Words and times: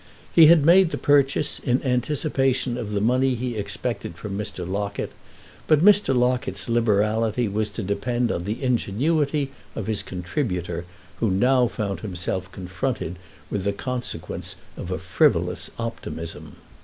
He 0.33 0.47
had 0.47 0.65
made 0.65 0.89
the 0.89 0.97
purchase 0.97 1.59
in 1.59 1.79
anticipation 1.83 2.75
of 2.75 2.89
the 2.91 2.99
money 3.01 3.35
he 3.35 3.55
expected 3.55 4.15
from 4.15 4.35
Mr. 4.35 4.67
Locket, 4.67 5.11
but 5.67 5.85
Mr. 5.85 6.17
Locket's 6.17 6.67
liberality 6.67 7.47
was 7.47 7.69
to 7.69 7.83
depend 7.83 8.31
on 8.31 8.43
the 8.45 8.63
ingenuity 8.63 9.51
of 9.75 9.85
his 9.85 10.01
contributor, 10.01 10.85
who 11.17 11.29
now 11.29 11.67
found 11.67 11.99
himself 11.99 12.51
confronted 12.51 13.17
with 13.51 13.63
the 13.63 13.73
consequence 13.73 14.55
of 14.75 14.89
a 14.89 14.97
frivolous 14.97 15.69
optimism. 15.77 16.55